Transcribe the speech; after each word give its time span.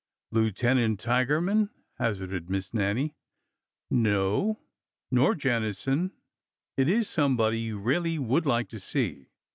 Lieutenant 0.31 0.99
Tigerman," 0.99 1.69
hazarded 1.99 2.49
Miss 2.49 2.73
Nannie.'' 2.73 3.13
No. 4.07 4.59
Nor 5.11 5.35
Jennison— 5.35 5.93
nor 6.75 6.85
Lane. 6.85 6.89
It 6.89 6.89
is 6.89 7.07
somebody 7.07 7.59
you 7.59 7.77
really 7.77 8.17
would 8.17 8.47
like 8.47 8.67
to 8.69 8.79
see." 8.79 9.29